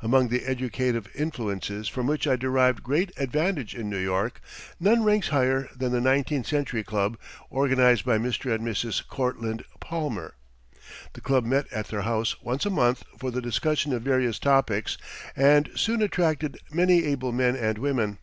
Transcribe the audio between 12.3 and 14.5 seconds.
once a month for the discussion of various